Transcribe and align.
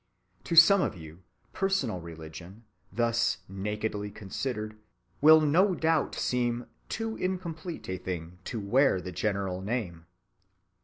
To 0.45 0.55
some 0.55 0.81
of 0.81 0.97
you 0.97 1.21
personal 1.53 1.99
religion, 2.01 2.63
thus 2.91 3.37
nakedly 3.47 4.09
considered, 4.09 4.79
will 5.21 5.39
no 5.41 5.75
doubt 5.75 6.15
seem 6.15 6.65
too 6.89 7.15
incomplete 7.17 7.87
a 7.87 7.99
thing 7.99 8.39
to 8.45 8.59
wear 8.59 8.99
the 8.99 9.11
general 9.11 9.61
name. 9.61 10.07